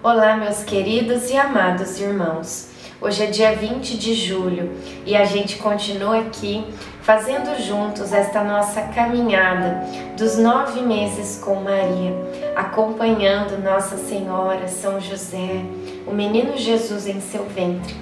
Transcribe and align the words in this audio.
Olá, 0.00 0.36
meus 0.36 0.62
queridos 0.62 1.28
e 1.28 1.36
amados 1.36 2.00
irmãos. 2.00 2.68
Hoje 3.00 3.24
é 3.24 3.26
dia 3.26 3.56
20 3.56 3.98
de 3.98 4.14
julho 4.14 4.70
e 5.04 5.16
a 5.16 5.24
gente 5.24 5.56
continua 5.56 6.20
aqui 6.20 6.64
fazendo 7.02 7.60
juntos 7.60 8.12
esta 8.12 8.44
nossa 8.44 8.80
caminhada 8.80 9.82
dos 10.16 10.38
nove 10.38 10.82
meses 10.82 11.40
com 11.44 11.56
Maria, 11.56 12.14
acompanhando 12.54 13.60
Nossa 13.60 13.96
Senhora, 13.96 14.68
São 14.68 15.00
José, 15.00 15.64
o 16.06 16.14
menino 16.14 16.56
Jesus 16.56 17.08
em 17.08 17.20
seu 17.20 17.44
ventre 17.46 17.96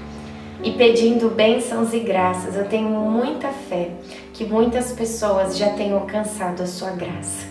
e 0.63 0.73
pedindo 0.73 1.31
bênçãos 1.31 1.95
e 1.95 2.01
graças. 2.01 2.57
Eu 2.57 2.69
tenho 2.69 2.91
muita 2.91 3.49
fé 3.49 3.93
que 4.35 4.45
muitas 4.45 4.93
pessoas 4.93 5.57
já 5.57 5.71
tenham 5.71 5.97
alcançado 5.97 6.63
a 6.63 6.67
sua 6.67 6.91
graça. 6.91 7.46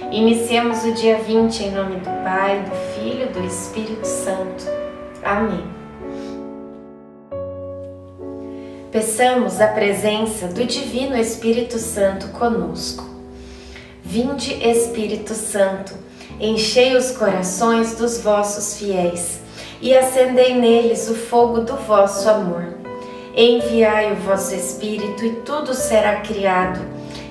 Iniciemos 0.00 0.84
o 0.84 0.92
dia 0.92 1.18
20 1.18 1.64
em 1.64 1.70
nome 1.72 1.96
do 1.96 2.22
Pai, 2.22 2.62
do 2.62 2.74
Filho 2.94 3.24
e 3.24 3.32
do 3.32 3.44
Espírito 3.44 4.06
Santo. 4.06 4.64
Amém. 5.24 5.64
Peçamos 8.92 9.60
a 9.60 9.66
presença 9.66 10.46
do 10.46 10.64
Divino 10.64 11.16
Espírito 11.16 11.78
Santo 11.78 12.28
conosco. 12.28 13.04
Vinde, 14.02 14.54
Espírito 14.64 15.34
Santo, 15.34 15.92
enchei 16.40 16.96
os 16.96 17.10
corações 17.10 17.96
dos 17.96 18.20
vossos 18.20 18.78
fiéis 18.78 19.40
e 19.82 19.94
acendei 19.96 20.54
neles 20.54 21.10
o 21.10 21.14
fogo 21.14 21.60
do 21.60 21.76
vosso 21.76 22.30
amor. 22.30 22.78
Enviai 23.36 24.12
o 24.12 24.16
vosso 24.16 24.54
Espírito 24.54 25.26
e 25.26 25.32
tudo 25.40 25.74
será 25.74 26.20
criado 26.20 26.97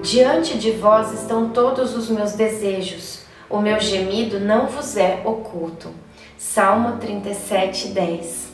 diante 0.00 0.56
de 0.56 0.70
vós 0.70 1.12
estão 1.12 1.50
todos 1.50 1.96
os 1.96 2.08
meus 2.08 2.32
desejos, 2.32 3.22
o 3.50 3.58
meu 3.58 3.78
gemido 3.78 4.40
não 4.40 4.66
vos 4.66 4.96
é 4.96 5.20
oculto. 5.24 5.90
Salmo 6.38 6.96
37, 6.96 7.88
10. 7.88 8.52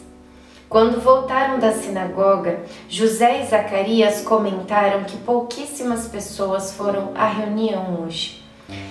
Quando 0.69 1.01
voltaram 1.01 1.59
da 1.59 1.73
sinagoga, 1.73 2.61
José 2.89 3.41
e 3.41 3.47
Zacarias 3.47 4.21
comentaram 4.23 5.05
que 5.05 5.17
pouquíssimas 5.17 6.07
pessoas 6.09 6.75
foram 6.75 7.13
à 7.15 7.27
reunião 7.27 8.03
hoje. 8.03 8.45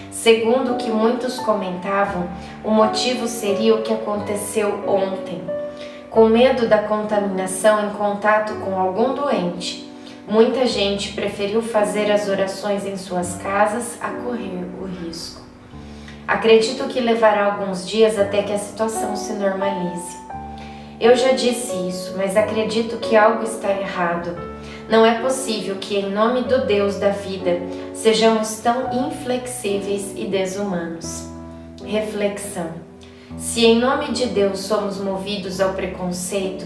Segundo 0.09 0.73
o 0.73 0.77
que 0.77 0.89
muitos 0.89 1.37
comentavam, 1.37 2.27
o 2.63 2.71
motivo 2.71 3.27
seria 3.27 3.75
o 3.75 3.83
que 3.83 3.93
aconteceu 3.93 4.89
ontem. 4.89 5.41
Com 6.09 6.27
medo 6.27 6.67
da 6.67 6.79
contaminação 6.79 7.85
em 7.85 7.91
contato 7.91 8.55
com 8.55 8.79
algum 8.79 9.13
doente, 9.13 9.86
Muita 10.29 10.65
gente 10.67 11.13
preferiu 11.13 11.61
fazer 11.61 12.11
as 12.11 12.27
orações 12.27 12.85
em 12.85 12.97
suas 12.97 13.35
casas 13.37 13.97
a 14.01 14.09
correr 14.09 14.65
o 14.77 14.83
risco. 14.85 15.41
Acredito 16.27 16.89
que 16.89 16.99
levará 16.99 17.45
alguns 17.45 17.87
dias 17.87 18.19
até 18.19 18.43
que 18.43 18.51
a 18.51 18.57
situação 18.57 19.15
se 19.15 19.31
normalize. 19.31 20.17
Eu 20.99 21.15
já 21.15 21.31
disse 21.31 21.73
isso, 21.87 22.13
mas 22.17 22.35
acredito 22.35 22.97
que 22.97 23.15
algo 23.15 23.43
está 23.43 23.71
errado. 23.71 24.35
Não 24.89 25.05
é 25.05 25.21
possível 25.21 25.77
que, 25.79 25.95
em 25.95 26.11
nome 26.11 26.41
do 26.41 26.65
Deus 26.65 26.97
da 26.97 27.11
vida, 27.11 27.61
sejamos 27.93 28.59
tão 28.59 29.07
inflexíveis 29.07 30.11
e 30.13 30.25
desumanos. 30.25 31.29
Reflexão: 31.85 32.71
se 33.37 33.65
em 33.65 33.79
nome 33.79 34.11
de 34.11 34.25
Deus 34.25 34.59
somos 34.59 34.97
movidos 34.97 35.61
ao 35.61 35.73
preconceito, 35.73 36.65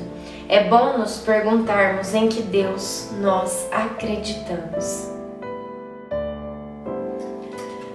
é 0.52 0.66
bom 0.66 0.98
nos 0.98 1.20
perguntarmos 1.20 2.14
em 2.14 2.28
que 2.28 2.42
Deus 2.42 3.10
nós 3.22 3.70
acreditamos. 3.72 5.10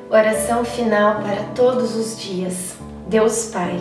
Oração 0.09 0.65
final 0.65 1.21
para 1.21 1.43
todos 1.55 1.95
os 1.95 2.19
dias. 2.19 2.75
Deus 3.06 3.50
Pai, 3.53 3.78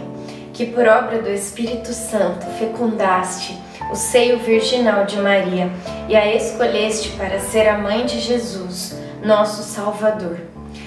que 0.53 0.65
por 0.65 0.85
obra 0.85 1.21
do 1.21 1.29
Espírito 1.29 1.93
Santo 1.93 2.45
fecundaste 2.59 3.57
o 3.93 3.95
seio 3.95 4.39
virginal 4.39 5.05
de 5.05 5.21
Maria 5.21 5.71
e 6.09 6.15
a 6.17 6.35
escolheste 6.35 7.11
para 7.11 7.39
ser 7.39 7.69
a 7.69 7.77
mãe 7.77 8.05
de 8.05 8.19
Jesus, 8.19 8.93
nosso 9.23 9.63
Salvador. 9.63 10.54